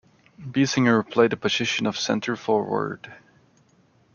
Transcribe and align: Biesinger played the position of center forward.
Biesinger 0.39 1.03
played 1.07 1.29
the 1.31 1.37
position 1.37 1.85
of 1.85 1.95
center 1.95 2.35
forward. 2.35 3.13